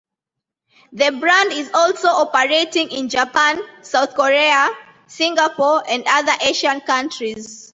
The 0.93 1.11
brand 1.11 1.51
is 1.53 1.69
also 1.75 2.07
operating 2.07 2.89
in 2.89 3.07
Japan, 3.07 3.61
South 3.83 4.15
Korea, 4.15 4.69
Singapore 5.05 5.83
and 5.87 6.03
other 6.07 6.33
Asian 6.41 6.81
countries. 6.81 7.69